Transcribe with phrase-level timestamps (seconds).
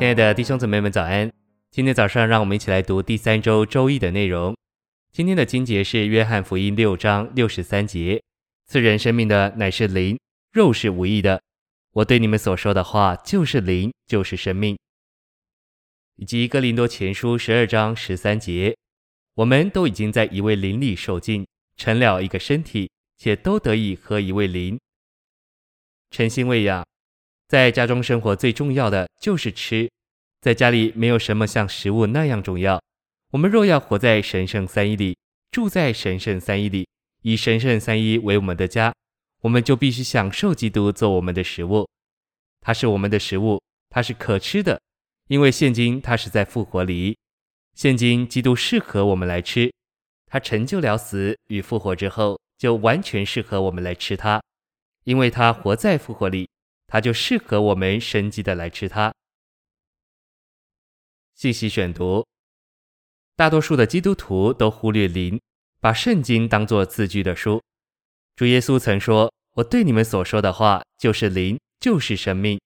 [0.00, 1.30] 亲爱的弟兄姊妹们，早安！
[1.70, 4.56] 今天早上，让我们一起来读第三周周易的内容。
[5.12, 8.22] 今天的经节是约翰福音六章六十三节
[8.66, 10.18] ：“赐人生命的乃是灵，
[10.52, 11.42] 肉是无益的。
[11.92, 14.78] 我对你们所说的话就是灵，就是生命。”
[16.16, 18.74] 以及哥林多前书十二章十三节
[19.36, 21.46] ：“我们都已经在一位灵里受尽，
[21.76, 24.80] 成了一个身体，且都得以和一位灵。”
[26.10, 26.86] 诚心喂养。
[27.50, 29.90] 在家中生活最重要的就是吃，
[30.40, 32.80] 在家里没有什么像食物那样重要。
[33.32, 35.16] 我们若要活在神圣三一里，
[35.50, 36.86] 住在神圣三一里，
[37.22, 38.94] 以神圣三一为我们的家，
[39.40, 41.88] 我们就必须享受基督做我们的食物。
[42.60, 44.80] 他是我们的食物，他是可吃的，
[45.26, 47.18] 因为现今他是在复活里。
[47.74, 49.72] 现今基督适合我们来吃，
[50.26, 54.40] 他成就了死与复活之后，就完全适合我们来吃他，
[55.02, 56.48] 因为他活在复活里。
[56.90, 59.14] 它就适合我们生机的来吃它。
[61.34, 62.26] 信息选读：
[63.36, 65.40] 大多数的基督徒都忽略灵，
[65.80, 67.62] 把圣经当作字句的书。
[68.34, 72.60] 主耶稣曾说：“我对你们所说的话就是灵，就是生命。”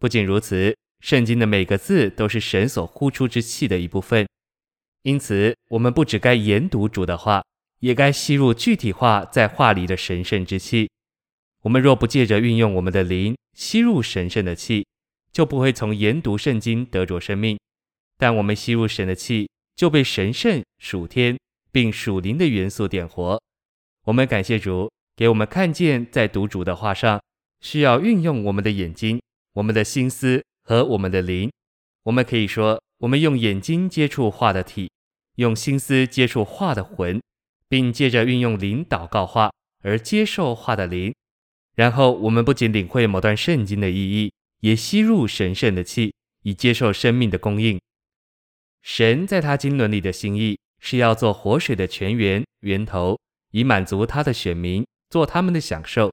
[0.00, 4.26] 不仅如此，圣经的每个字都是神所呼出之气的一部分。
[5.02, 7.44] 因此，我们不只该研读主的话，
[7.80, 10.90] 也该吸入具体化在话里的神圣之气。
[11.66, 14.86] 我们若不借着运用我们的灵吸入神圣的气，
[15.32, 17.56] 就不会从研读圣经得着生命；
[18.16, 21.36] 但我们吸入神的气，就被神圣属天
[21.72, 23.42] 并属灵的元素点活。
[24.04, 27.20] 我们感谢主，给我们看见在读主的话上，
[27.60, 29.20] 需要运用我们的眼睛、
[29.54, 31.50] 我们的心思和我们的灵。
[32.04, 34.88] 我们可以说，我们用眼睛接触画的体，
[35.34, 37.20] 用心思接触画的魂，
[37.68, 39.50] 并借着运用灵祷告画
[39.82, 41.12] 而接受画的灵。
[41.76, 47.78] 然后我们不仅领会某段圣经的意义，也吸入神圣的气，以接受生命的供应。
[48.82, 53.18] 神在他经纶里的心意是要做活水的泉源源头，
[53.52, 56.10] 以满足他的选民，做他们的享受。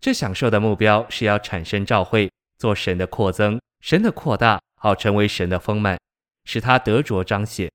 [0.00, 5.98] 这享受的目标是要产生召会，做神的扩增，神的扩大，好成为神的丰满，
[6.44, 7.70] 使他得着彰显。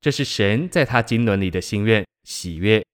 [0.00, 2.84] 这是神在他经纶里的心愿喜悦。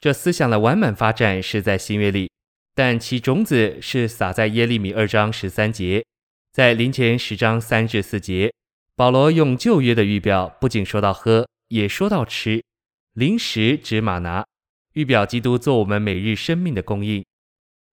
[0.00, 2.30] 这思想的完满发展是在新约里。
[2.76, 6.04] 但其种子是撒在耶利米二章十三节，
[6.52, 8.52] 在林前十章三至四节，
[8.94, 12.62] 保罗用旧约的预表，不仅说到喝，也说到吃。
[13.14, 14.44] 灵食指吗哪，
[14.92, 17.22] 预表基督做我们每日生命的供应；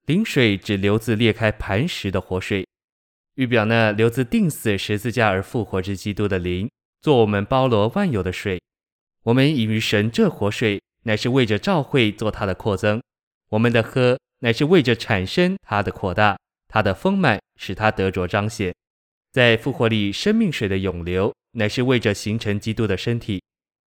[0.06, 2.68] 灵水指流自裂开磐石的活水，
[3.36, 6.70] 预表那流自钉死十字架而复活之基督的灵，
[7.02, 8.60] 做我们包罗万有的水。
[9.24, 13.02] 我们饮于神这活水，乃是为着召会做它的扩增。
[13.54, 14.18] 我们的喝。
[14.40, 16.38] 乃是为着产生它的扩大，
[16.68, 18.76] 它的丰满，使它得着彰显。
[19.32, 23.42] 在复活里，生命水的涌流，乃是为着形成基督的身体。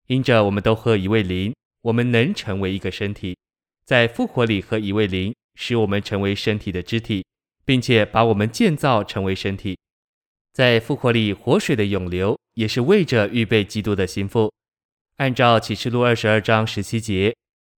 [0.06, 3.36] 因着我们都喝一位灵，我们能成为一个身体。
[3.84, 7.26] 在复活里喝一位灵，使我们成为身体的肢体，
[7.66, 9.78] 并且把我们建造成为身体。
[10.54, 14.54] 在复活里，活水的涌流，也是为着预备基督的心腹。
[15.18, 17.36] 按照启示录二十二章十七节，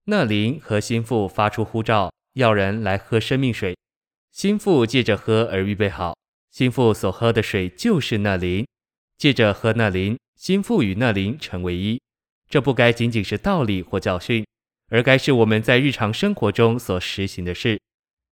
[0.10, 2.12] 那灵和心腹发出呼召。
[2.34, 3.76] 要人来喝生命水，
[4.32, 6.16] 心腹借着喝而预备好。
[6.52, 8.66] 心腹所喝的水就是那灵，
[9.18, 12.00] 借着喝那灵，心腹与那灵成为一。
[12.48, 14.46] 这不该仅仅是道理或教训，
[14.90, 17.80] 而该是我们在日常生活中所实行的事。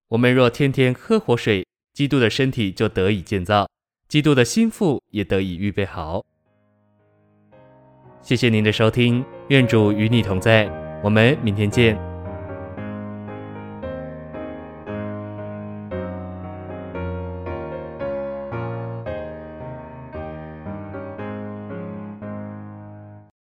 [0.09, 3.69] 我们若天天喝活水，基督的身体就得以建造，
[4.09, 6.25] 基督的心腹也得以预备好。
[8.21, 10.69] 谢谢您的收听，愿主与你同在，
[11.05, 12.14] 我们明天见。